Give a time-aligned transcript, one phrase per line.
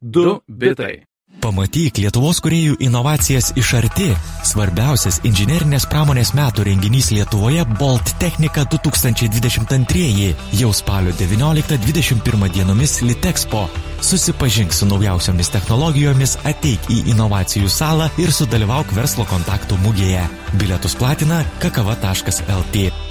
[0.00, 1.10] Du bitai.
[1.40, 4.08] Pamatyk Lietuvos kuriejų inovacijas iš arti.
[4.44, 13.66] Svarbiausias inžinerinės pramonės metų renginys Lietuvoje Bolt Technika 2022 jau spalio 19-21 dienomis Litexpo.
[14.04, 20.26] Susipažink su naujausiomis technologijomis, ateik į inovacijų salą ir sudalyvauk verslo kontaktų mugėje.
[20.60, 23.09] Bilietus platina kakava.lt.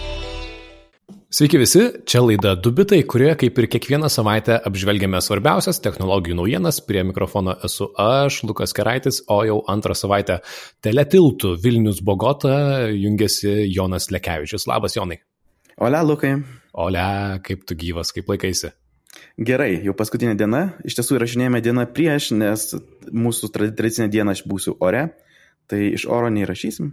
[1.30, 6.80] Sveiki visi, čia laida Dubitai, kurioje kaip ir kiekvieną savaitę apžvelgiame svarbiausias technologijų naujienas.
[6.81, 10.40] Prie mikrofono esu aš, Lukas Keraitis, o jau antrą savaitę
[10.81, 12.55] teletiltų Vilnius Bogota
[12.90, 14.66] jungiasi Jonas Lekevičius.
[14.71, 15.20] Labas, Jonai.
[15.77, 16.31] Olia, Lukai.
[16.73, 17.05] Olia,
[17.46, 18.71] kaip tu gyvas, kaip laikaisi?
[19.38, 20.63] Gerai, jau paskutinė diena.
[20.82, 22.66] Iš tiesų įrašinėjame dieną prieš, nes
[23.13, 25.12] mūsų tradicinė diena aš būsiu ore,
[25.70, 26.90] tai iš oro neįrašysim.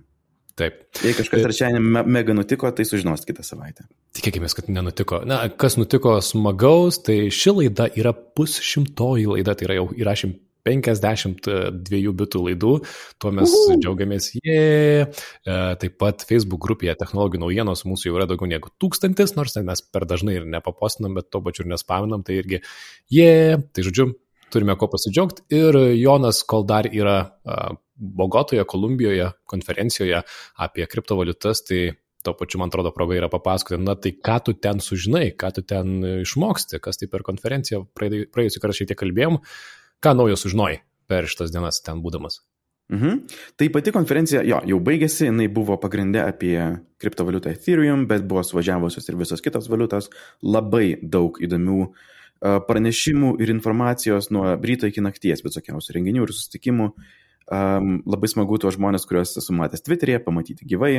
[0.57, 0.79] Taip.
[1.05, 3.85] Jei kažkas trečiadienį me mega nutiko, tai sužinos kitą savaitę.
[4.17, 5.21] Tikėkime, kad nenutiko.
[5.29, 10.33] Na, kas nutiko smagaus, tai ši laida yra pusšimtoji laida, tai yra jau įrašym
[10.67, 12.73] 52 bitų laidų,
[13.23, 13.77] tuo mes Uhu.
[13.85, 14.33] džiaugiamės.
[14.41, 15.07] Jie.
[15.45, 20.09] Taip pat Facebook grupėje technologijų naujienos mūsų jau yra daugiau negu tūkstantis, nors mes per
[20.09, 22.65] dažnai ir nepapostinam, bet to pačiu ir nespaminam, tai irgi
[23.13, 23.61] jie.
[23.77, 24.11] Tai žodžiu,
[24.51, 25.47] turime ko pasidžiaugti.
[25.55, 27.21] Ir Jonas, kol dar yra
[27.97, 30.23] Bogotoje, Kolumbijoje konferencijoje
[30.63, 31.81] apie kriptovaliutas, tai
[32.27, 35.63] to pačiu, man atrodo, proga yra papasakoti, na tai ką tu ten sužinai, ką tu
[35.63, 39.39] ten išmoksti, kas tai per konferenciją, praėjusį kartą šiek tiek kalbėjom,
[40.03, 42.43] ką naujo sužinojai per šitas dienas ten būdamas.
[42.91, 43.23] Mhm.
[43.59, 46.59] Tai pati konferencija, jo, jau baigėsi, jinai buvo pagrindė apie
[47.03, 50.11] kriptovaliutą Ethereum, bet buvo suvažiavusios ir visos kitos valiutos,
[50.43, 51.81] labai daug įdomių
[52.41, 56.91] pranešimų ir informacijos nuo ryto iki nakties, visokiausių renginių ir susitikimų.
[57.47, 60.97] Um, labai smagu tuos žmonės, kuriuos esu matęs Twitter'e, pamatyti gyvai.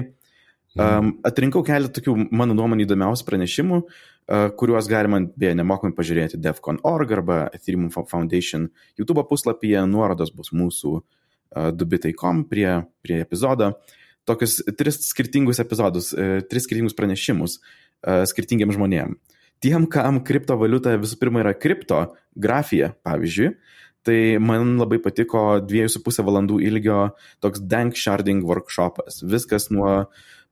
[0.78, 7.14] Um, atrinkau keletą tokių, mano nuomonė, įdomiausių pranešimų, uh, kuriuos galima beje nemokamai pažiūrėti defcon.org
[7.18, 8.68] arba Ethereum Foundation
[9.00, 12.68] YouTube puslapyje, nuorodos bus mūsų uh, dubitai.com prie,
[13.02, 13.74] prie epizodo.
[14.28, 19.18] Tokius tris skirtingus epizodus, uh, tris skirtingus pranešimus uh, skirtingiam žmonėm.
[19.66, 23.56] Tiem, kam kriptovaliuta visų pirma yra kriptografija, pavyzdžiui,
[24.08, 27.02] Tai man labai patiko 2,5 valandų ilgio
[27.44, 29.20] toks dank sharding workshopas.
[29.28, 30.06] Viskas nuo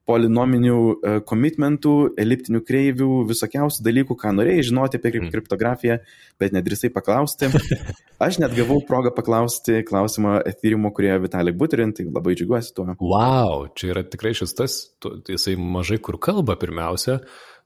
[0.05, 5.31] polinominių e, komitmentų, eliptinių kreivių, visokiausių dalykų, ką norėjai žinoti apie mm.
[5.33, 5.97] kriptografiją,
[6.41, 7.49] bet nedrįsai paklausti.
[8.25, 12.87] Aš net gavau progą paklausti klausimą Ethereum, kurie Vitalik Buterin, tai labai džiugiuosi tuo.
[13.01, 14.77] Wow, čia yra tikrai šis tas,
[15.31, 17.21] jisai mažai kur kalba pirmiausia,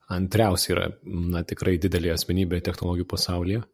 [0.10, 3.66] antriausia yra, na, tikrai didelė asmenybė technologijų pasaulyje.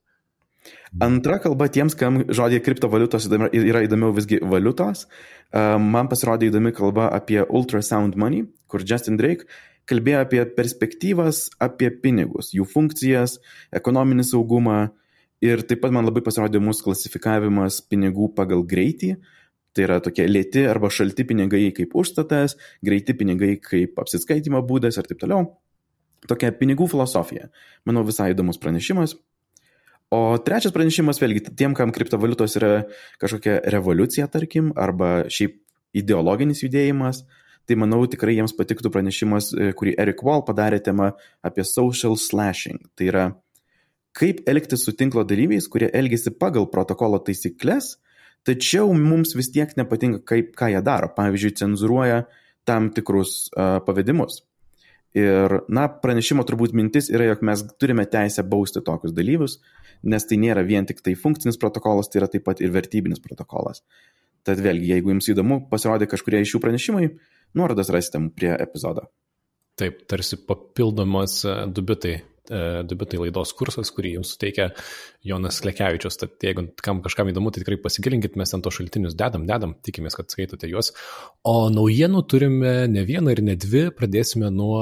[1.03, 5.05] Antra kalba tiems, kam žodžiai kriptovaliutos yra įdomiau visgi valiutos.
[5.53, 9.47] Man pasirodė įdomi kalba apie ultrasound money, kur Justin Drake
[9.89, 13.37] kalbėjo apie perspektyvas, apie pinigus, jų funkcijas,
[13.75, 14.79] ekonominį saugumą
[15.45, 19.15] ir taip pat man labai pasirodė mūsų klasifikavimas pinigų pagal greitį.
[19.75, 22.55] Tai yra tokie lėti arba šalti pinigai kaip užstatas,
[22.85, 25.49] greiti pinigai kaip apsiskaitimo būdas ir taip toliau.
[26.25, 27.49] Tokia pinigų filosofija.
[27.85, 29.17] Manau, visai įdomus pranešimas.
[30.13, 32.71] O trečias pranešimas, vėlgi, tiem, kam kriptovaliutos yra
[33.21, 35.57] kažkokia revoliucija, tarkim, arba šiaip
[35.97, 37.23] ideologinis judėjimas,
[37.65, 41.13] tai manau tikrai jiems patiktų pranešimas, e, kurį Eric Wall padarė tema
[41.45, 42.83] apie social slashing.
[42.93, 43.25] Tai yra,
[44.15, 47.95] kaip elgtis su tinklo dalyviais, kurie elgesi pagal protokolo taisyklės,
[48.45, 51.09] tačiau mums vis tiek nepatinka, kaip, ką jie daro.
[51.17, 52.25] Pavyzdžiui, cenzuruoja
[52.69, 54.43] tam tikrus uh, pavedimus.
[55.15, 59.61] Ir, na, pranešimo turbūt mintis yra, jog mes turime teisę bausti tokius dalyvius,
[60.03, 63.79] nes tai nėra vien tik tai funkcinis protokolas, tai yra taip pat ir vertybinis protokolas.
[64.45, 67.07] Tad vėlgi, jeigu jums įdomu, pasirodė kažkurie iš šių pranešimai,
[67.55, 69.07] nuorodas rasite prie epizodo.
[69.79, 72.17] Taip, tarsi papildomas e, dubitai
[72.49, 74.69] debitai laidos kursas, kurį jums suteikia
[75.25, 76.19] Jonas Klekevičius.
[76.21, 80.17] Tad jeigu kam kažkam įdomu, tai tikrai pasigilinkit, mes ten to šaltinius dedam, dedam, tikimės,
[80.19, 80.91] kad skaitote juos.
[81.47, 83.87] O naujienų turime ne vieną ir ne dvi.
[83.95, 84.81] Pradėsime nuo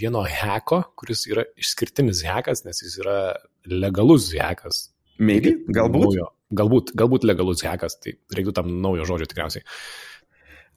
[0.00, 3.18] vieno heko, kuris yra išskirtinis hekas, nes jis yra
[3.66, 4.88] legalus hekas.
[5.18, 6.10] Maybe, galbūt.
[6.10, 6.26] Naujo,
[6.56, 9.64] galbūt, galbūt legalus hekas, tai reiktų tam naujo žodžio tikriausiai.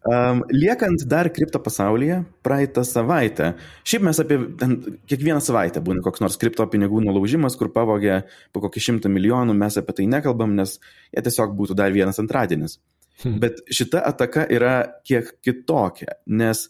[0.07, 3.49] Um, liekant dar kripto pasaulyje, praeitą savaitę,
[3.83, 4.77] šiaip mes apie, ten,
[5.11, 8.21] kiekvieną savaitę būna koks nors kripto pinigų nulaužimas, kur pavogė
[8.55, 10.77] po kokį šimtą milijonų, mes apie tai nekalbam, nes
[11.11, 12.77] jie tiesiog būtų dar vienas antradienis.
[13.25, 13.41] Hmm.
[13.43, 16.69] Bet šita ataka yra kiek kitokia, nes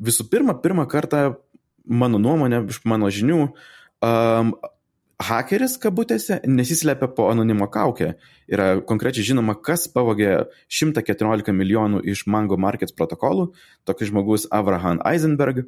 [0.00, 1.34] visų pirma, pirmą kartą,
[1.84, 3.42] mano nuomonė, iš mano žinių,
[4.08, 4.54] um,
[5.20, 8.14] hakeris, kabutėse, nesislepia po anonimo kaukę.
[8.50, 13.50] Yra konkrečiai žinoma, kas pavogė 114 milijonų iš Mango Markets protokolų,
[13.88, 15.66] tokis žmogus Avraham Eisenberg,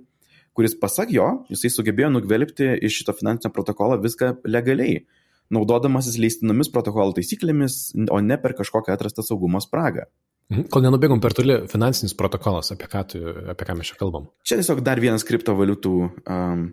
[0.56, 5.04] kuris pasak jo, jisai sugebėjo nugvelbti iš šito finansinio protokolo viską legaliai.
[5.52, 10.06] naudodamasis leistinomis protokolo taisyklėmis, o ne per kažkokią atrastą saugumo spragą.
[10.52, 10.68] Mhm.
[10.72, 13.20] Kol nenubėgom per toli, finansinis protokolas, apie ką, tu,
[13.52, 14.30] apie ką mes čia kalbam?
[14.48, 15.92] Čia tiesiog dar vienas kriptovaliutų,
[16.24, 16.64] um,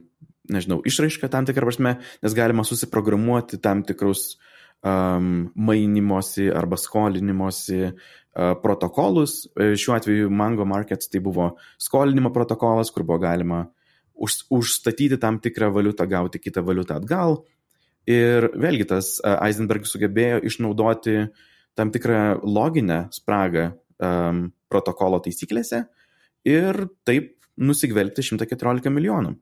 [0.53, 4.37] nežinau, išraiška tam tikrą prasme, nes galima susiprogramuoti tam tikrus
[4.83, 9.43] um, mainimosi arba skolinimosi uh, protokolus.
[9.55, 13.65] E, šiuo atveju Mango Markets tai buvo skolinimo protokolas, kur buvo galima
[14.13, 17.41] už, užstatyti tam tikrą valiutą, gauti kitą valiutą atgal.
[18.09, 21.27] Ir vėlgi tas Eisenberg sugebėjo išnaudoti
[21.77, 25.83] tam tikrą loginę spragą um, protokolo taisyklėse
[26.47, 29.35] ir taip nusigvelbti 114 milijonų.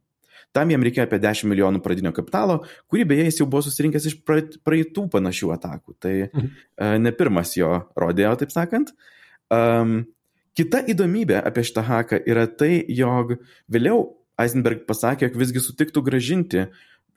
[0.56, 2.60] Tam jam reikėjo apie 10 milijonų pradinio kapitalo,
[2.92, 5.98] kurį beje jis jau buvo susirinkęs iš praeitų panašių atakų.
[6.04, 6.52] Tai mhm.
[6.52, 8.94] uh, ne pirmas jo rodėjo, taip sakant.
[9.54, 10.00] Um,
[10.58, 13.38] kita įdomybė apie šitą haką yra tai, jog
[13.72, 14.06] vėliau
[14.42, 16.68] Eisenberg pasakė, jog visgi sutiktų gražinti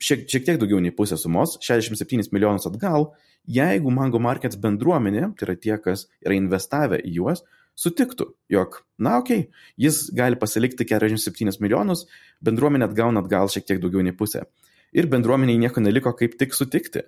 [0.01, 3.11] šiek, šiek tiek daugiau nei pusę sumos, 67 milijonus atgal,
[3.49, 7.43] jeigu Mango Markets bendruomenė, tai yra tie, kas yra investavę į juos,
[7.81, 12.05] sutiktų, jog, na, okei, okay, jis gali pasilikti 47 milijonus,
[12.45, 14.45] bendruomenė atgauna atgal šiek tiek daugiau nei pusę.
[14.93, 17.05] Ir bendruomeniai nieko neliko kaip tik sutikti.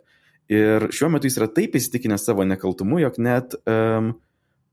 [0.52, 4.14] Ir šiuo metu jis yra taip įsitikinęs savo nekaltumu, jog net um,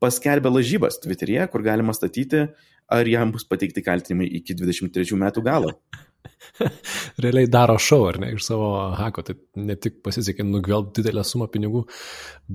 [0.03, 2.47] paskelbė lažybas Twitter'e, kur galima statyti,
[2.91, 5.75] ar jam bus pateikti kaltinimai iki 23 metų galo.
[7.25, 11.49] realiai daro šau, ar ne, iš savo hako, tai ne tik pasisekė nugvelbti didelę sumą
[11.53, 11.85] pinigų,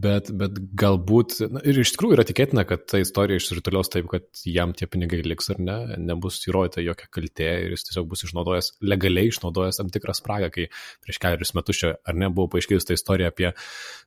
[0.06, 4.46] bet, bet galbūt, na, ir iš tikrųjų yra tikėtina, kad ta istorija išsiritulios taip, kad
[4.50, 8.74] jam tie pinigai liks ar ne, nebus įrodyta jokia kaltė ir jis tiesiog bus išnaudojęs,
[8.86, 10.70] legaliai išnaudojęs tam tikrą spragą, kai
[11.06, 13.54] prieš keliarius metus čia, ar ne, buvo paaiškėjus ta istorija apie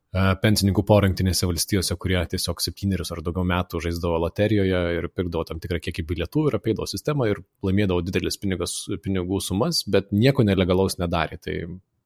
[0.09, 5.59] E, pensininkų porinktinėse valstijose, kurie tiesiog septynerius ar daugiau metų žaisdavo loterijoje ir pirkdavo tam
[5.61, 10.99] tikrą kiekį bilietų ir apeidavo sistemą ir laimėdavo didelis pinigas, pinigų sumas, bet nieko nelegalaus
[11.01, 11.39] nedarė.
[11.43, 11.55] Tai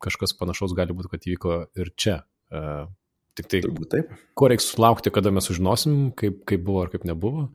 [0.03, 2.21] kažkas panašaus gali būti, kad įvyko ir čia.
[2.53, 2.63] E,
[3.39, 4.15] tik tai, Turbūt taip.
[4.39, 7.49] Ko reikia sulaukti, kada mes sužinosim, kaip, kaip buvo ar kaip nebuvo?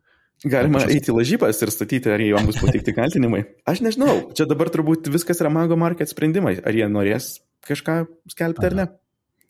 [0.46, 0.94] Galima kažkas...
[0.94, 3.42] eiti lažybas ir statyti, ar jie bus pateikti kaltinimai.
[3.70, 8.62] Aš nežinau, čia dabar turbūt viskas yra Mango Market sprendimai, ar jie norės kažką skelbti
[8.62, 8.70] Aha.
[8.70, 8.86] ar ne.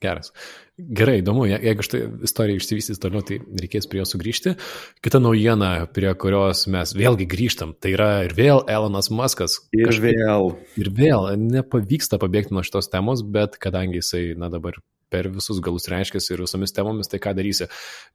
[0.04, 0.30] Geras.
[0.78, 4.54] Gerai, įdomu, jeigu štai istorija išsivystys toliau, tai reikės prie jo sugrįžti.
[5.02, 9.58] Kita naujiena, prie kurios mes vėlgi grįžtam, tai yra ir vėl Elonas Muskas.
[9.74, 10.52] Ir kažkaip, vėl.
[10.78, 14.78] Ir vėl, nepavyksta pabėgti nuo šitos temos, bet kadangi jisai, na dabar
[15.10, 17.66] per visus galus reiškiasi ir visomis temomis, tai ką darysi.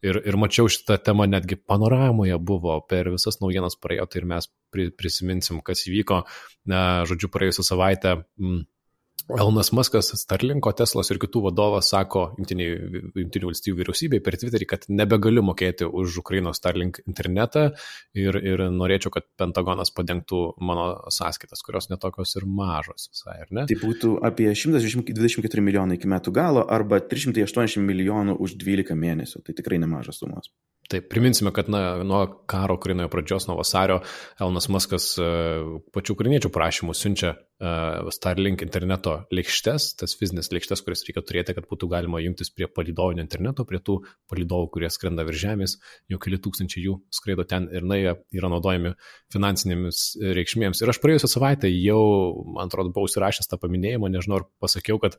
[0.06, 4.50] Ir, ir mačiau šitą temą netgi panoramoje buvo, per visas naujienas praėjo, tai ir mes
[4.70, 6.22] prisiminsim, kas įvyko.
[6.70, 8.20] Na, žodžiu, praėjusią savaitę.
[8.38, 8.62] Mm,
[9.30, 15.44] Elonas Muskas, Starlinko, Teslos ir kitų vadovas sako Junktinių valstybių vyriausybei per Twitterį, kad nebegaliu
[15.46, 17.68] mokėti už Ukrainos Starlink internetą
[18.18, 23.66] ir, ir norėčiau, kad Pentagonas padengtų mano sąskaitas, kurios netokios ir mažos visai, ar ne?
[23.70, 29.44] Tai būtų apie 124 milijonai iki metų galo arba 380 milijonų už 12 mėnesių.
[29.46, 30.50] Tai tikrai nemažas sumas.
[30.90, 34.00] Taip, priminsime, kad na, nuo karo Ukrainoje pradžios, nuo vasario,
[34.42, 41.04] Elnas Maskas uh, pačių ukrainiečių prašymų siunčia uh, Starlink interneto lėkštes, tas fizinės lėkštes, kurias
[41.06, 44.00] reikia turėti, kad būtų galima jungtis prie palidovinio interneto, prie tų
[44.32, 45.78] palidovų, kurie skrenda virš žemės,
[46.12, 48.96] jau keli tūkstančiai jų skraido ten ir na, jie yra naudojami
[49.32, 50.04] finansinėmis
[50.42, 50.82] reikšmėms.
[50.82, 52.02] Ir aš praėjusią savaitę jau,
[52.58, 55.16] man atrodo, buvau užsirašęs tą paminėjimą, nežinau, ar pasakiau, kad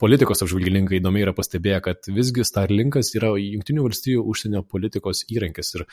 [0.00, 5.86] politikos apžvalgininkai įdomiai yra pastebėję, kad visgi Starlinkas yra Junktinių valstybių užsienio politikos įrankis ir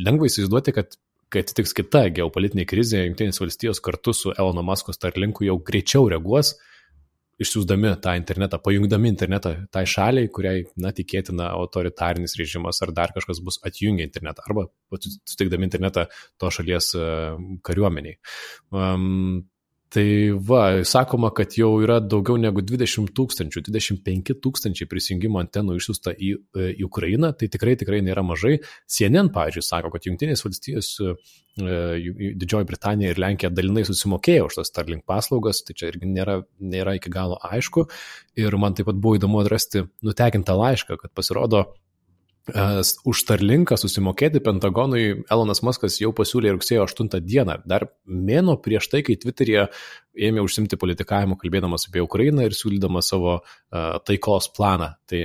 [0.00, 0.96] lengva įsivaizduoti, kad
[1.32, 6.54] kai atsitiks kita geopolitinė krizė, Junktinės valstijos kartu su Elono Masko Starlinku jau greičiau reaguos,
[7.42, 13.42] išsiųsdami tą internetą, pajungdami internetą tai šaliai, kuriai, na, tikėtina autoritarinis režimas ar dar kažkas
[13.44, 14.64] bus atjungę internetą arba
[14.96, 16.06] suteikdami internetą
[16.40, 16.94] to šalies
[17.66, 18.16] kariuomeniai.
[18.72, 19.44] Um,
[19.96, 26.12] Tai va, sakoma, kad jau yra daugiau negu 20 tūkstančių, 25 tūkstančiai prisijungimo antenų išsiųsta
[26.12, 28.58] į, e, į Ukrainą, tai tikrai tikrai nėra mažai.
[28.92, 31.14] CNN, pavyzdžiui, sako, kad Junktinės valstijos, e,
[32.36, 36.98] Didžioji Britanija ir Lenkija dalinai susimokėjo už tas Starlink paslaugas, tai čia irgi nėra, nėra
[37.00, 37.88] iki galo aišku.
[38.36, 41.64] Ir man taip pat buvo įdomu atrasti nutekintą laišką, kad pasirodo,
[42.46, 49.00] Už Starlinką susimokėti Pentagonui Elonas Muskas jau pasiūlė rugsėjo 8 dieną, dar mėno prieš tai,
[49.02, 49.64] kai Twitter'e
[50.14, 53.40] ėmė užsimti politikavimu, kalbėdamas apie Ukrainą ir siūlydamas savo
[54.06, 54.92] taikos planą.
[55.06, 55.20] Tai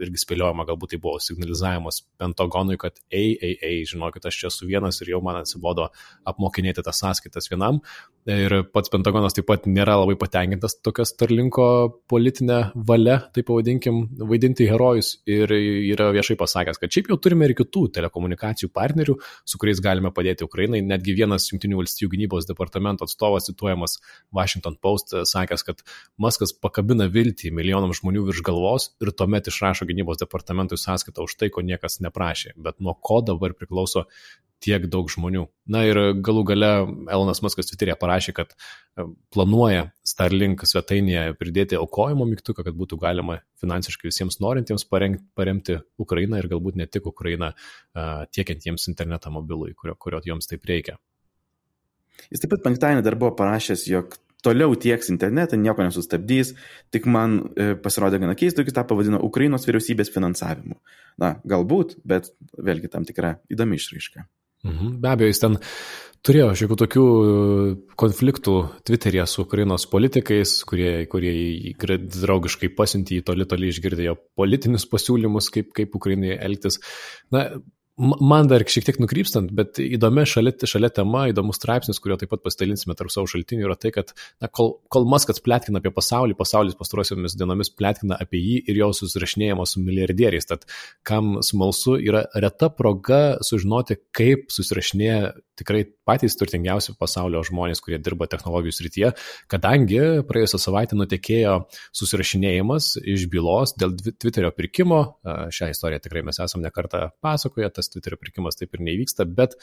[0.00, 4.68] irgi spėliojama, galbūt tai buvo signalizavimas Pentagonui, kad ei, ei, ei, žinokit, aš čia esu
[4.68, 5.90] vienas ir jau man atsibodo
[6.28, 7.82] apmokinėti tas sąskaitas vienam.
[8.28, 11.66] Ir pats Pentagonas taip pat nėra labai patenkintas tokia Starlinko
[12.08, 17.54] politinė valia, taip pavadinkim, vaidinti herojus ir yra viešai pasakęs, kad šiaip jau turime ir
[17.56, 19.16] kitų telekomunikacijų partnerių,
[19.48, 20.82] su kuriais galime padėti Ukrainai.
[20.84, 23.96] Netgi vienas Junktinių valstybių gynybos departamento atstovas cituojamas
[24.36, 25.80] Washington Post sakęs, kad
[26.20, 31.36] Maskas pakabina viltį milijonų milijonams žmonių virš galvos ir tuomet išrašo gynybos departamentui sąskaitą už
[31.36, 32.54] tai, ko niekas neprašė.
[32.56, 34.06] Bet nuo ko dabar priklauso
[34.60, 35.46] tiek daug žmonių.
[35.72, 36.68] Na ir galų gale
[37.08, 43.40] Elonas Muskas Twitter'e parašė, kad e, planuoja Starlink svetainėje pridėti aukojimo mygtuką, kad būtų galima
[43.62, 49.72] finansiškai visiems norintiems parengti, paremti Ukrainą ir galbūt ne tik Ukrainą e, tiekiantiems internetą mobilui,
[49.72, 50.98] kurio, kurio joms taip reikia.
[52.28, 56.54] Jis taip pat penktadienį dar buvo parašęs, jog toliau tieks internetą, nieko nesustabdys,
[56.94, 60.78] tik man e, pasirodė gana keista, jis tą pavadino Ukrainos vyriausybės finansavimu.
[61.20, 64.24] Na, galbūt, bet vėlgi tam tikra įdomi išraiška.
[64.68, 65.56] Mhm, be abejo, jis ten
[66.26, 73.48] turėjo šiokių tokių e, konfliktų Twitter'e su Ukrainos politikais, kurie, kurie draugiškai pasiuntė į toli
[73.48, 76.80] toli išgirdę jo politinius pasiūlymus, kaip, kaip Ukrainai elgtis.
[77.32, 77.48] Na,
[78.00, 82.40] Man dar šiek tiek nukrypstant, bet įdomi šalia, šalia tema, įdomus straipsnis, kurio taip pat
[82.46, 86.78] pasidalinsime tarp savo šaltinių, yra tai, kad na, kol, kol Maskas plėtkina apie pasaulį, pasaulis
[86.78, 90.48] pastarosiomis dienomis plėtkina apie jį ir jo susirašinėjimo su milijardieriais.
[90.48, 90.64] Tad
[91.04, 98.28] kam smalsu, yra reta proga sužinoti, kaip susirašinėja tikrai patys turtingiausi pasaulio žmonės, kurie dirba
[98.30, 99.12] technologijų srityje,
[99.50, 101.56] kadangi praėjusią savaitę nutekėjo
[101.96, 105.02] susirašinėjimas iš bylos dėl Twitterio pirkimo.
[105.54, 109.58] Šią istoriją tikrai mes esame nekartą pasakoję, tas Twitterio pirkimas taip ir neįvyksta, bet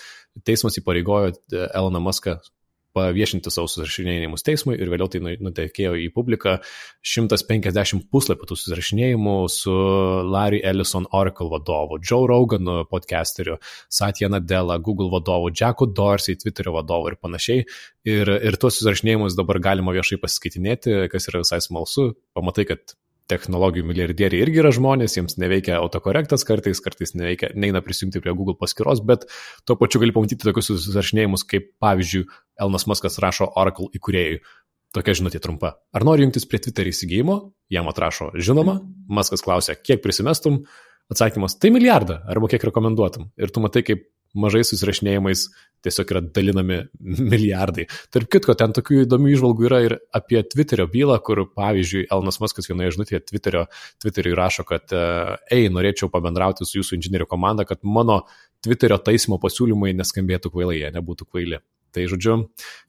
[0.48, 2.38] teismas įpareigojo e, Eloną Muską
[2.98, 6.58] paviešinti savo susirašinėjimus teismui ir vėliau tai nu, nutekėjo į publiką
[7.06, 9.76] 150 puslapių tų susirašinėjimų su
[10.28, 13.60] Larry Ellison Oracle vadovu, Joe Rogan podcasteriu,
[13.94, 17.66] Satya Nadella, Google vadovu, Jacku Dorsey, Twitterio vadovu ir panašiai.
[18.08, 22.14] Ir, ir tuos susirašinėjimus dabar galima viešai pasiskaitinėti, kas yra visai smalsu.
[22.38, 22.98] Pamatai, kad
[23.32, 28.58] technologijų milijardieriai irgi yra žmonės, jiems neveikia autokorektas kartais, kartais neveikia, neina prisijungti prie Google
[28.60, 29.28] paskyros, bet
[29.68, 32.26] tuo pačiu gali pamatyti tokius susirašinėjimus, kaip pavyzdžiui,
[32.64, 34.42] Elnas Muskas rašo Oracle įkūrėjui.
[34.96, 35.76] Tokia žinutė trumpa.
[35.94, 37.38] Ar nori jungtis prie Twitter įsigijimo?
[37.70, 38.80] Jam atrašo, žinoma.
[39.12, 40.64] Muskas klausia, kiek prisimestum?
[41.12, 43.30] Atsakymas, tai milijardą, arba kiek rekomenduotum.
[43.40, 45.48] Ir tu matai, kaip mažais susirašinėjimais
[45.86, 46.80] tiesiog yra dalinami
[47.32, 47.86] milijardai.
[48.14, 52.70] Tarp kitko, ten tokių įdomių išvalgų yra ir apie Twitterio bylą, kur, pavyzdžiui, Elnas Maskas
[52.70, 53.66] vienoje žinutėje Twitterio,
[54.04, 54.94] Twitteriui rašo, kad,
[55.54, 58.24] ei, norėčiau pabendrauti su jūsų inžinierių komanda, kad mano
[58.66, 61.62] Twitterio taisymo pasiūlymai neskambėtų kvailai, jie nebūtų kvaili.
[61.96, 62.40] Tai žodžiu,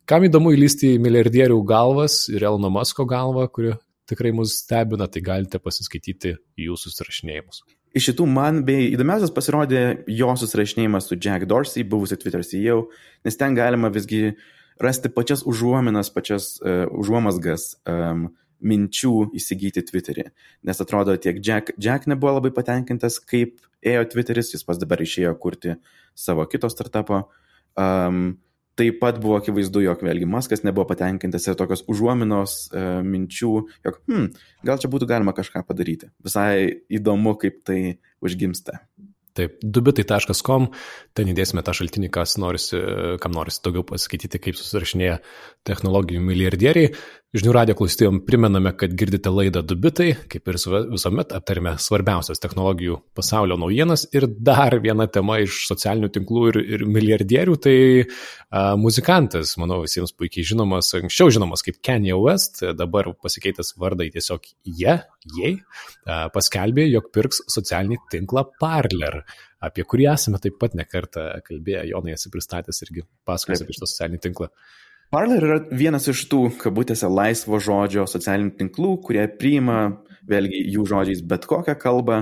[0.08, 3.76] kam įdomu įlysti į milijardierių galvas ir Elono Masko galvą, kuri
[4.08, 7.62] tikrai mus stebina, tai galite pasiskaityti jūsų susirašinėjimus.
[7.96, 12.82] Iš šitų man bei įdomiausias pasirodė jo susirašinėjimas su Jack Dorsey, buvusi Twitter CEO,
[13.24, 14.34] nes ten galima visgi
[14.82, 18.28] rasti pačias užuominas, pačias uh, užuomasgas um,
[18.58, 20.28] minčių įsigyti Twitterį.
[20.66, 25.32] Nes atrodo, tiek Jack, Jack nebuvo labai patenkintas, kaip ėjo Twitteris, jis pas dabar išėjo
[25.40, 25.78] kurti
[26.18, 27.24] savo kito startupo.
[27.78, 28.38] Um,
[28.78, 33.52] Taip pat buvo akivaizdu, jog vėlgi Maskas nebuvo patenkintas ir tokios užuominos e, minčių,
[33.88, 34.28] jog, hmm,
[34.68, 36.12] gal čia būtų galima kažką padaryti.
[36.22, 37.80] Visai įdomu, kaip tai
[38.22, 38.78] užgimsta.
[39.38, 40.66] Taip, dubitai.com,
[41.14, 42.78] ten įdėsime tą šaltinį, kas norisi,
[43.22, 45.20] kam norisi daugiau pasiskaityti, kaip susirašinėja
[45.68, 46.90] technologijų milijardieriai.
[47.36, 50.56] Žinių radio klausytėjom primename, kad girdite laidą Dubitai, kaip ir
[50.88, 56.84] visuomet aptarėme svarbiausias technologijų pasaulio naujienas ir dar viena tema iš socialinių tinklų ir, ir
[56.88, 63.74] milijardierių, tai a, muzikantas, manau, visiems puikiai žinomas, anksčiau žinomas kaip Kanye West, dabar pasikeitęs
[63.76, 64.96] vardai tiesiog jie,
[65.36, 65.52] jie,
[66.08, 69.20] a, paskelbė, jog pirks socialinį tinklą Parler
[69.60, 74.26] apie kurį esame taip pat nekartą kalbėję, Jonai esi pristatęs irgi pasakojęs apie šitą socialinį
[74.30, 74.54] tinklą.
[75.08, 81.22] Parler yra vienas iš tų, kabutėse, laisvo žodžio socialinių tinklų, kurie priima, vėlgi jų žodžiais,
[81.24, 82.18] bet kokią kalbą,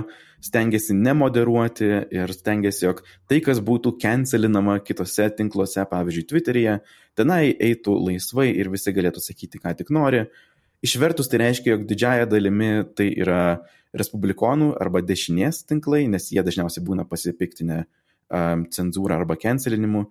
[0.47, 6.77] stengiasi nemoderuoti ir stengiasi, jog tai, kas būtų cancelinama kitose tinkluose, pavyzdžiui, Twitter'yje,
[7.19, 10.23] tenai eitų laisvai ir visi galėtų sakyti, ką tik nori.
[10.85, 13.41] Išvertus tai reiškia, jog didžiaja dalimi tai yra
[13.97, 20.05] respublikonų arba dešinės tinklai, nes jie dažniausiai būna pasipiktinę um, cenzūrą arba cancelinimu.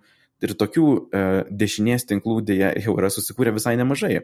[0.45, 4.19] Ir tokių e, dešinės tinklų dėja jau yra susikūrę visai nemažai.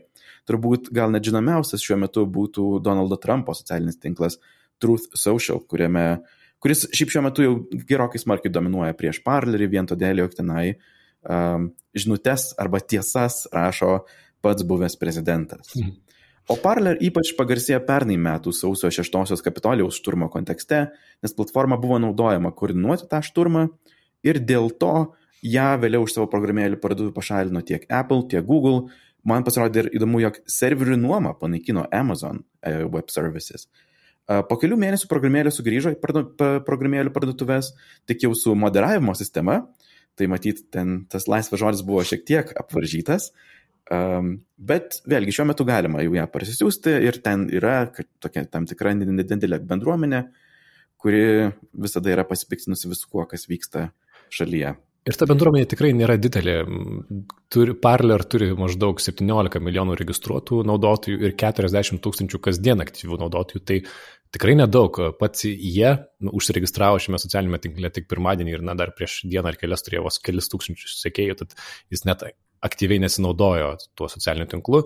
[0.50, 4.38] Turbūt gal net žinomiausias šiuo metu būtų Donaldo Trumpo socialinis tinklas
[4.84, 6.22] Truth Social, kuriame,
[6.62, 7.56] kuris šiaip šiuo metu jau
[7.90, 14.04] gerokai smarkiai dominuoja prieš Parlerį vien todėl, jog tenai um, žinutes arba tiesas rašo
[14.44, 15.74] pats buvęs prezidentas.
[15.80, 15.98] Mhm.
[16.52, 20.90] O Parler ypač pagarsėjo pernai metų sausio 6-osios Kapitolijaus šturmo kontekste,
[21.24, 23.70] nes platforma buvo naudojama koordinuoti tą šturmą
[24.28, 28.90] ir dėl to ją vėliau iš savo programėlių parduotų pašalino tiek Apple, tiek Google.
[29.28, 33.68] Man pasirodė ir įdomu, jog serverių nuomą panaikino Amazon e, Web Services.
[34.28, 36.00] E, po kelių mėnesių programėlė sugrįžo į
[36.68, 37.72] programėlių parduotuvės,
[38.10, 39.62] tik jau su moderavimo sistema,
[40.20, 43.32] tai matyt, ten tas laisvas žodis buvo šiek tiek apvaržytas.
[43.92, 47.82] Um, bet vėlgi šiuo metu galima jau ją parsisiųsti ir ten yra
[48.24, 50.22] tokia tam tikra nedidelė bendruomenė,
[51.04, 53.90] kuri visada yra pasipiktinusi visu kuo, kas vyksta
[54.32, 54.78] šalyje.
[55.04, 56.62] Ir ta bendruomenė tikrai nėra didelė.
[57.52, 63.64] Turi, Parler turi maždaug 17 milijonų registruotų naudotojų ir 40 tūkstančių kasdien aktyvių naudotojų.
[63.68, 63.82] Tai
[64.36, 65.02] tikrai nedaug.
[65.20, 65.92] Pats jie
[66.24, 70.08] nu, užsiregistravo šiame socialinėme tinkle tik pirmadienį ir na, dar prieš dieną ar kelias turėjo
[70.08, 71.58] vos kelis tūkstančius sekėjų, tad
[71.92, 72.24] jis net
[72.64, 74.86] aktyviai nesinaudojo tuo socialiniu tinklu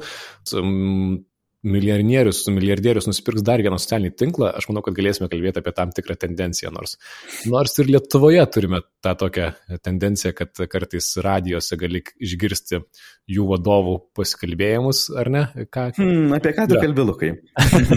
[1.65, 6.17] milijardierius, milijardierius nusipirks dar vieną socialinį tinklą, aš manau, kad galėsime kalbėti apie tam tikrą
[6.21, 6.97] tendenciją, nors,
[7.49, 9.47] nors ir Lietuvoje turime tą tokią
[9.85, 12.81] tendenciją, kad kartais radijose gali išgirsti
[13.33, 15.43] jų vadovų pasikalbėjimus, ar ne?
[15.73, 17.31] Ką, hmm, apie ką tu kalbi, Lukai?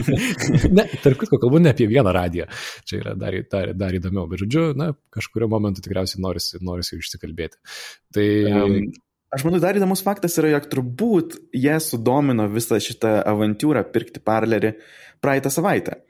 [0.78, 2.48] ne, tarp kitko, kalbu ne apie vieną radiją,
[2.88, 7.60] čia yra dar, dar, dar įdomiau, bet žodžiu, na, kažkurio momentu tikriausiai norisi, norisi išsikalbėti.
[8.16, 8.26] Tai
[8.64, 8.80] um,
[9.30, 14.72] Aš manau, dar įdomus faktas yra, jog turbūt jie sudomino visą šitą avantūrą pirkti parlerį
[15.22, 16.00] praeitą savaitę,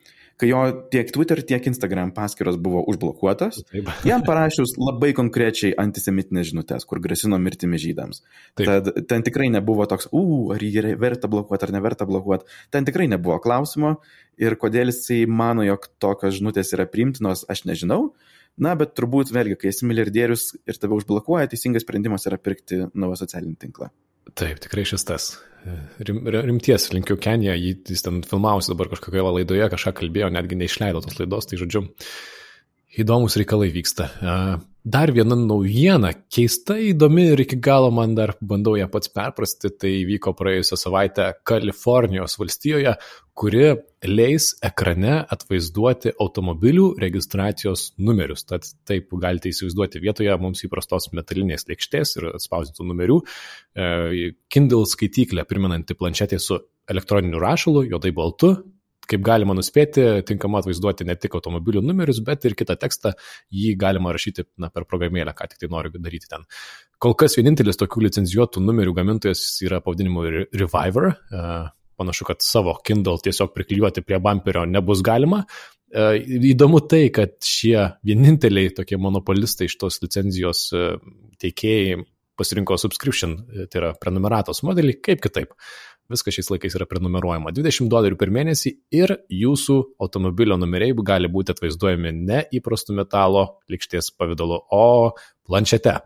[0.40, 0.62] kai jo
[0.94, 3.60] tiek Twitter, tiek Instagram paskyros buvo užblokuotos.
[3.68, 3.90] Taip.
[4.08, 8.22] Jam parašius labai konkrečiai antisemitinės žinutės, kur grasino mirtimi žydams.
[8.56, 8.70] Taip.
[8.70, 12.48] Tad ten tikrai nebuvo toks, u, ar jį verta blokuoti ar neverta blokuoti.
[12.72, 13.98] Ten tikrai nebuvo klausimo
[14.40, 18.14] ir kodėl jisai mano, jog tokios žinutės yra priimtinos, aš nežinau.
[18.60, 23.22] Na, bet turbūt vėlgi, kai esi milijardierius ir tave užblokuoja, teisingas sprendimas yra pirkti naują
[23.22, 23.88] socialinį tinklą.
[24.36, 25.30] Taip, tikrai šis tas.
[26.00, 31.18] Rim, rimties linkiu Kenija, jis ten filmavosi dabar kažkokioje laidoje, kažką kalbėjo, netgi neišleido tos
[31.20, 31.84] laidos, tai žodžiu,
[33.00, 34.10] įdomus reikalai vyksta.
[34.80, 39.90] Dar viena naujiena, keista įdomi ir iki galo man dar bandau ją pats perprasti, tai
[40.08, 42.94] vyko praėjusią savaitę Kalifornijos valstijoje,
[43.36, 43.74] kuri
[44.08, 48.46] leis ekrane atvaizduoti automobilių registracijos numerius.
[48.48, 53.20] Tad taip galite įsivaizduoti vietoje mums įprastos metalinės lėkštės ir atspausdintų numerių,
[53.76, 56.56] e, Kindle skaityklę primenanti planšetė su
[56.88, 58.54] elektroniniu rašalu, juodai baltu,
[59.10, 63.14] kaip galima nuspėti, tinkama atvaizduoti ne tik automobilių numerius, bet ir kitą tekstą,
[63.54, 66.46] jį galima rašyti na, per programėlę, ką tik tai noriu daryti ten.
[67.00, 71.10] Kol kas vienintelis tokių licenzijuotų numerių gamintojas yra pavadinimu Reviver.
[71.10, 71.42] E,
[72.00, 75.42] panašu, kad savo Kindle tiesiog priklijuoti prie bumperio nebus galima.
[75.90, 76.06] E,
[76.52, 80.88] įdomu tai, kad šie vieninteliai tokie monopolistai iš tos licenzijos e,
[81.40, 82.02] teikėjai
[82.40, 83.34] pasirinko subscription,
[83.68, 85.50] tai yra prenumeratos modelį, kaip kitaip.
[86.10, 91.54] Viskas šiais laikais yra prenumeruojama 20 dolerių per mėnesį ir jūsų automobilio numeriai gali būti
[91.54, 95.14] atvaizduojami ne įprastu metalo likšties pavydalu, o
[95.46, 96.00] planšete.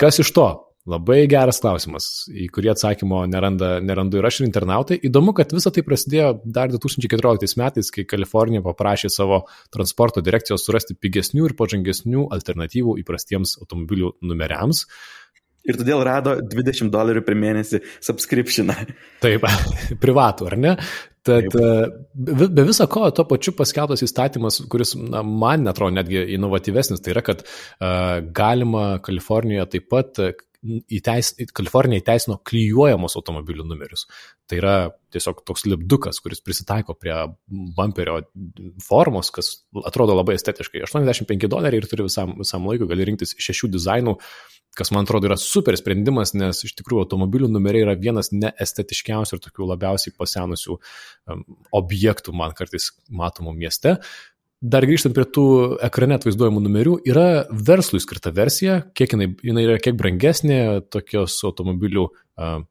[0.00, 0.48] Kas iš to?
[0.86, 5.00] Labai geras klausimas, į kurį atsakymo neranda, nerandu ir aš ir internautai.
[5.08, 9.40] Įdomu, kad visa tai prasidėjo dar 2014 metais, kai Kalifornija paprašė savo
[9.74, 14.84] transporto direkcijos surasti pigesnių ir pažangesnių alternatyvų įprastiems automobilių numeriams.
[15.66, 18.76] Ir todėl rado 20 dolerių per mėnesį subscriptioną.
[19.24, 19.46] Taip,
[20.04, 20.74] privatų, ar ne?
[21.26, 21.56] Tad Taip.
[21.58, 27.16] E, be viso ko, tuo pačiu paskelbtas įstatymas, kuris na, man netrodo netgi inovatyvesnis, tai
[27.16, 30.22] yra, kad uh, galima Kalifornijoje taip pat
[30.98, 34.06] įteis, Kalifornija įteisino klyjuojamos automobilių numerius.
[34.50, 34.74] Tai yra
[35.14, 37.14] tiesiog toks lipdukas, kuris prisitaiko prie
[37.76, 38.20] bumperio
[38.84, 39.52] formos, kas
[39.86, 40.84] atrodo labai estetiškai.
[40.86, 44.16] 85 doleriai ir turi visam, visam laikui, gali rinktis šešių dizainų,
[44.76, 49.44] kas man atrodo yra super sprendimas, nes iš tikrųjų automobilių numeriai yra vienas neestetiškiausių ir
[49.46, 51.44] tokių labiausiai pasenusių um,
[51.80, 53.96] objektų man kartais matomų mieste.
[54.66, 55.46] Dar grįžtant prie tų
[55.84, 57.26] ekrane atvaizduojamų numerių, yra
[57.68, 60.58] verslui skirta versija, kiek jinai, jinai yra kiek brangesnė,
[60.90, 62.06] tokios automobilių,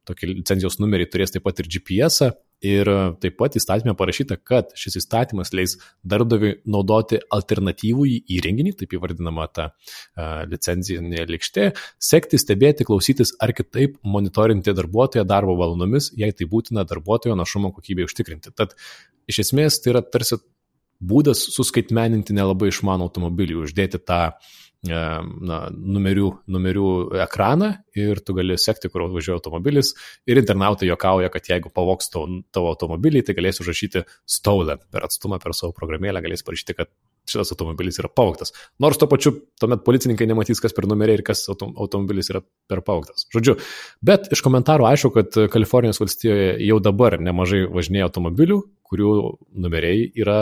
[0.09, 2.25] tokie licenzijos numeriai turės taip pat ir GPS.
[2.25, 2.33] -ą.
[2.65, 2.87] Ir
[3.21, 5.75] taip pat įstatymė parašyta, kad šis įstatymas leis
[6.07, 9.67] darbdaviui naudoti alternatyvų į įrenginį, taip įvardinama ta
[10.49, 11.67] licencijinė likštė,
[11.99, 18.07] sekti, stebėti, klausytis ar kitaip monitorinti darbuotoją darbo valandomis, jei tai būtina darbuotojo našumo kokybei
[18.07, 18.55] užtikrinti.
[18.55, 18.73] Tad
[19.27, 20.39] iš esmės tai yra tarsi
[21.03, 24.35] būdas suskaitmeninti nelabai išmanų automobilį, uždėti tą e,
[24.91, 26.91] na, numerių, numerių
[27.25, 29.93] ekraną ir tu gali sekti, kur važiuoja automobilis.
[30.29, 35.57] Ir internautai jokauja, kad jeigu pavoks tavo, automobilį, tai galės užrašyti stolen per atstumą, per
[35.57, 36.93] savo programėlę, galės parašyti, kad
[37.29, 38.53] šitas automobilis yra pavogtas.
[38.81, 43.27] Nors tuo pačiu tuomet policininkai nematys, kas per numeriai ir kas automobilis yra per pavogtas.
[43.35, 43.57] Žodžiu,
[44.05, 49.13] bet iš komentarų aišku, kad Kalifornijos valstijoje jau dabar nemažai važinėja automobilių, kurių
[49.65, 50.41] numeriai yra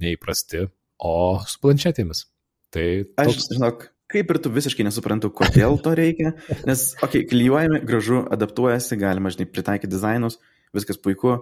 [0.00, 0.66] neįprasti,
[1.02, 2.24] o su planšetėmis.
[2.74, 3.46] Tai toks...
[3.46, 6.34] Aš, žinok, kaip ir tu visiškai nesuprantu, kodėl to reikia,
[6.68, 10.40] nes, okei, okay, klyjuojami, gražu, adaptuojasi, galima, žinai, pritaikyti dizainus,
[10.76, 11.40] viskas puiku.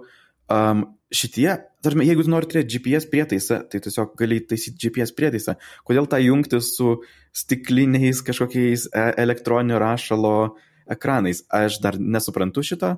[0.53, 1.49] Um, šitie,
[1.85, 5.57] tarime, jeigu tu nori turėti GPS prietaisą, tai tiesiog gali taisyti GPS prietaisą.
[5.87, 6.99] Kodėl tą jungti su
[7.35, 10.35] stikliniais kažkokiais e, elektroninio rašalo
[10.91, 11.45] ekranais.
[11.55, 12.97] Aš dar nesuprantu šito,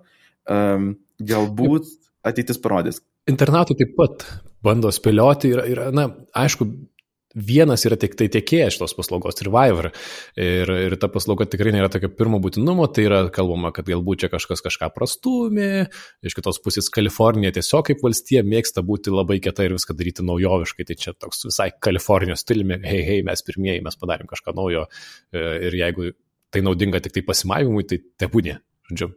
[0.51, 0.91] um,
[1.23, 1.93] galbūt
[2.29, 3.01] ateitis parodys.
[3.31, 4.27] Internautai taip pat
[4.67, 6.67] bando spėlioti ir, ir na, aišku,
[7.37, 9.91] vienas yra tik tai tiekėjas šitos paslaugos, Reviver.
[10.41, 14.31] Ir, ir ta paslauga tikrai nėra tokio pirmo būtinumo, tai yra kalbama, kad galbūt čia
[14.33, 15.87] kažkas kažką prastumė,
[16.27, 20.89] iš kitos pusės Kalifornija tiesiog kaip valstija mėgsta būti labai kieta ir viską daryti naujoviškai,
[20.89, 25.45] tai čia toks visai Kalifornijos stiliumi, hei, hei, mes pirmieji, mes padarėm kažką naujo e,
[25.69, 26.13] ir jeigu
[26.55, 28.61] tai naudinga tik tai pasimavimui, tai tebūnė.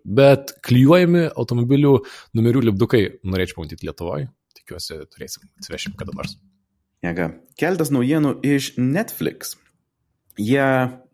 [0.04, 1.94] Bet klyjuojami automobilių
[2.38, 4.32] numerių lipdukai norėčiau pamatyti Lietuvoje.
[4.58, 6.40] Tikiuosi, turėsim, atsivešim kada nors.
[7.06, 7.30] Jėga.
[7.60, 9.56] Keltas naujienų iš Netflix.
[10.40, 10.66] Jie,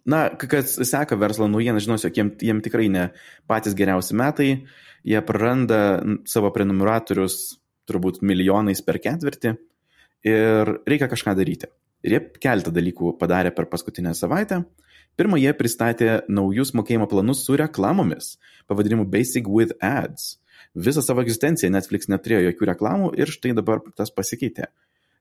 [0.05, 3.09] na, kas seka verslo naujieną, žinos, jog jiem, jiem tikrai ne
[3.49, 4.49] patys geriausi metai.
[5.05, 9.53] Jie praranda savo prenumeratorius turbūt milijonais per ketvirtį
[10.25, 11.69] ir reikia kažką daryti.
[12.05, 14.63] Ir jie keltą dalykų padarė per paskutinę savaitę.
[15.15, 18.35] Pirmą jie pristatė naujus mokėjimo planus su reklamomis,
[18.67, 20.35] pavadinimu Basic with Ads.
[20.75, 24.67] Visą savo egzistenciją Netflix neturėjo jokių reklamų ir štai dabar tas pasikeitė.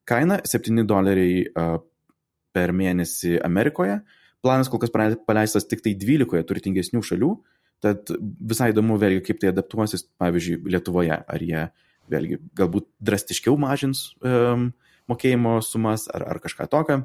[0.09, 1.47] Kaina 7 doleriai
[2.55, 3.99] per mėnesį Amerikoje.
[4.45, 7.31] Planas kol kas paleistas tik tai 12 turtingesnių šalių,
[7.85, 8.12] tad
[8.45, 11.17] visai įdomu vėlgi, kaip tai adaptuosis, pavyzdžiui, Lietuvoje.
[11.17, 11.67] Ar jie
[12.12, 14.71] vėlgi galbūt drastiškiau mažins um,
[15.11, 17.03] mokėjimo sumas ar, ar kažką tokio.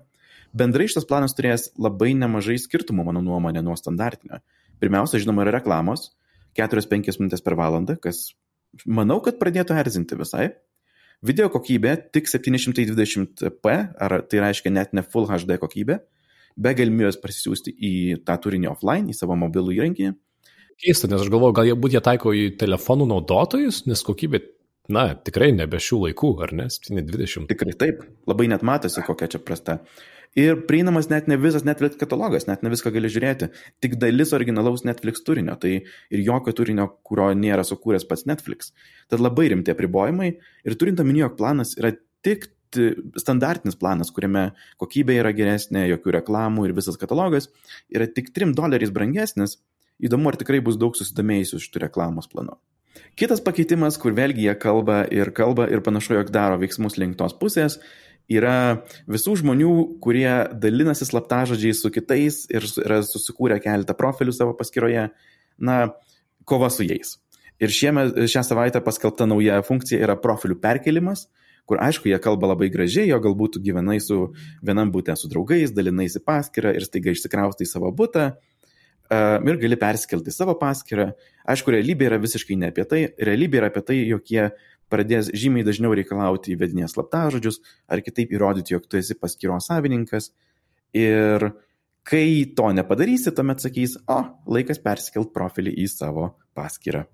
[0.55, 4.41] Bendrai šitas planas turės labai nemažai skirtumų, mano nuomonė, nuo standartinio.
[4.81, 6.09] Pirmiausia, žinoma, yra reklamos,
[6.57, 8.31] 4-5 minutės per valandą, kas
[8.87, 10.49] manau, kad pradėtų erzinti visai.
[11.25, 15.97] Video kokybė tik 720p, ar tai reiškia net ne Full HD kokybė,
[16.55, 17.91] be galimybės parsisiųsti į
[18.27, 20.13] tą turinį offline, į savo mobilų įrenginį.
[20.79, 24.39] Keista, nes aš galvoju, gal jie būt jie taiko į telefonų naudotojus, nes kokybė,
[24.95, 27.49] na, tikrai nebe šių laikų, ar ne, 720.
[27.51, 29.81] Tikrai taip, labai net matosi, kokia čia prasta.
[30.37, 33.49] Ir prieinamas net ne visas Netflix katalogas, net ne viską gali žiūrėti,
[33.81, 38.69] tik dalis originalaus Netflix turinio, tai ir jokio turinio, kurio nėra sukūręs pats Netflix.
[39.09, 42.51] Tad labai rimti apribojimai ir turint omeny, jog planas yra tik
[43.17, 47.49] standartinis planas, kuriame kokybė yra geresnė, jokių reklamų ir visas katalogas
[47.89, 49.57] yra tik 3 doleriais brangesnis,
[49.99, 52.59] įdomu, ar tikrai bus daug susidomėjusių šitų reklamos planu.
[53.19, 57.35] Kitas pakeitimas, kur vėlgi jie kalba ir kalba ir panašu, jog daro veiksmus link tos
[57.37, 57.79] pusės,
[58.29, 60.29] yra visų žmonių, kurie
[60.61, 65.09] dalinasi slaptažodžiai su kitais ir yra susikūrę keletą profilių savo paskyroje,
[65.57, 65.79] na,
[66.49, 67.17] kova su jais.
[67.59, 71.27] Ir šiame, šią savaitę paskelbta nauja funkcija yra profilių perkelimas,
[71.69, 74.31] kur aišku, jie kalba labai gražiai, jo galbūt gyvenai su
[74.65, 78.31] vienam būtė su draugais, dalinaisi paskyrą ir staiga išsikraustai savo būtą
[79.09, 81.11] ir gali perskelti savo paskyrą.
[81.49, 83.01] Aišku, realybė yra visiškai ne apie tai.
[83.17, 84.49] Realybė yra apie tai, jog jie
[84.91, 90.31] pradės žymiai dažniau reikalauti įvedinės slaptažodžius ar kitaip įrodyti, jog tu esi paskyros savininkas.
[90.97, 91.51] Ir
[92.09, 97.05] kai to nepadarysi, tuomet sakys, o, laikas persikelt profilį į savo paskyrą.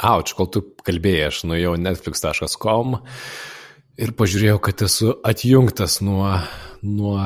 [0.00, 2.96] Auč, kol tu kalbėjai, aš nuėjau netflix.com
[4.00, 6.38] ir pažiūrėjau, kad esu atjungtas nuo,
[6.86, 7.16] nuo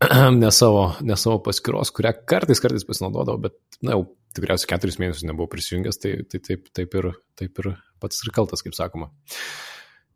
[0.42, 5.28] ne, savo, ne savo paskyros, kurią kartais, kartais pasinaudodavau, bet, na, jau tikriausiai keturis mėnesius
[5.28, 7.70] nebuvau prisijungęs, tai, tai taip, taip, ir, taip ir
[8.02, 9.12] pats ir kaltas, kaip sakoma.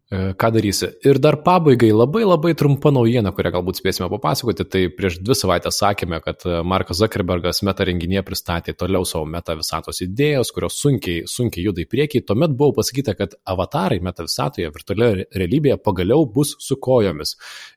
[0.09, 0.87] E, ką darysi.
[1.05, 4.65] Ir dar pabaigai labai labai trumpa naujiena, kurią galbūt spėsime papasakoti.
[4.73, 9.53] Tai prieš dvi savaitės sakėme, kad e, Markas Zuckerbergas meta renginėje pristatė toliau savo meta
[9.59, 12.23] visatos idėjos, kurios sunkiai, sunkiai juda į priekį.
[12.31, 17.35] Tuomet buvo pasakyta, kad avatarai meta visatoje virtualioje realybėje pagaliau bus su kojomis,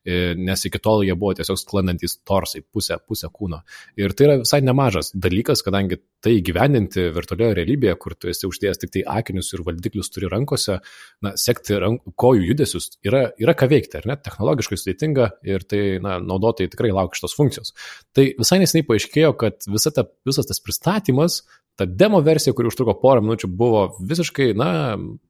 [0.07, 3.59] e, nes iki tol jie buvo tiesiog sklandantis torsai, pusę, pusę kūno.
[3.99, 8.83] Ir tai yra visai nemažas dalykas, kadangi tai gyvendinti virtualioje realybėje, kur tu esi uždėjęs
[8.85, 10.79] tik tai akinius ir valdiklius turi rankose,
[11.25, 14.17] na, sekti rankų kojų judesius yra, yra ką veikti, ar ne?
[14.21, 17.73] Technologiškai sudėtinga ir tai, na, naudotojai tikrai laukia šitos funkcijos.
[18.15, 21.41] Tai visai nesiniai paaiškėjo, kad visa ta, visas tas pristatymas,
[21.79, 24.71] ta demo versija, kuri užtruko porą minučių, buvo visiškai, na,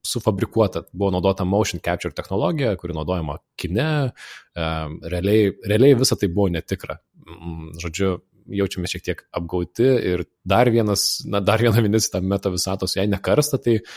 [0.06, 0.84] sufabrikuota.
[0.92, 3.88] Buvo naudota motion capture technologija, kuri naudojama kine.
[4.56, 6.98] Realiai, realiai visa tai buvo netikra.
[7.22, 8.16] Mm, žodžiu,
[8.52, 13.06] jaučiame šiek tiek apgauti ir dar vienas, na, dar viena vinis tą meta visatos, jei
[13.08, 13.94] nekarsta, tai uh,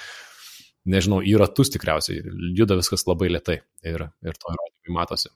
[0.89, 2.21] nežinau, į ratus tikriausiai,
[2.57, 5.33] juda viskas labai lietai ir, ir to įrodymai matosi.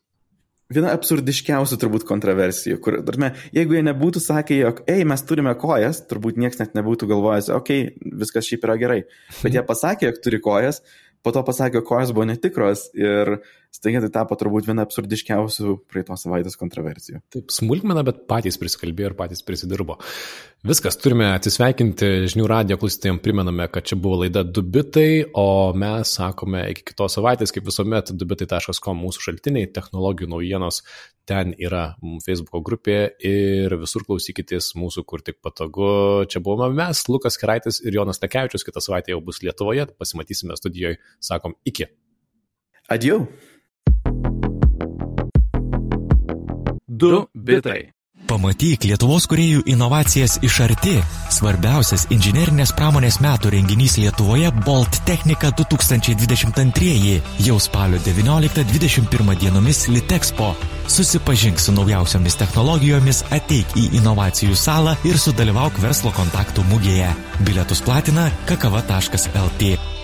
[0.69, 6.03] Viena absurdiškiausių turbūt kontroversijų, kur, tarme, jeigu jie nebūtų sakę, jog, ei, mes turime kojas,
[6.05, 8.99] turbūt niekas net nebūtų galvojęs, okei, okay, viskas šiaip yra gerai.
[9.39, 10.83] Bet jie pasakė, jog turi kojas,
[11.25, 13.39] po to pasakė, kojas buvo netikros ir
[13.73, 17.21] staiga tai tapo turbūt viena absurdiškiausių praeitos savaitės kontroversijų.
[17.33, 19.99] Taip, smulkmena, bet patys prisikalbėjo ir patys prisidirbo.
[20.67, 26.65] Viskas, turime atsisveikinti žinių radijo klausytėjams, primename, kad čia buvo laida Dubitai, o mes sakome
[26.73, 30.81] iki kitos savaitės, kaip visuomet, dubitai.com mūsų šaltiniai, technologijų naujienos,
[31.29, 31.93] ten yra
[32.25, 36.25] Facebook grupė ir visur klausykitės mūsų, kur tik patogu.
[36.27, 40.99] Čia buvome mes, Lukas Keraitis ir Jonas Tekevičius, kitą savaitę jau bus Lietuvoje, pasimatysime studijoje,
[41.23, 41.87] sakom iki.
[42.89, 43.29] Adieu.
[46.99, 47.93] Du bitai.
[48.27, 50.97] Pamatyk Lietuvos kuriejų inovacijas iš arti.
[51.31, 60.51] Svarbiausias inžinerinės pramonės metų renginys Lietuvoje Bolt Technika 2022 jau spalio 19-21 dienomis Litexpo.
[60.91, 67.13] Susipažink su naujausiomis technologijomis, ateik į inovacijų salą ir sudalyvauk verslo kontaktų mugėje.
[67.47, 69.98] Bilietus platina kakava.lt.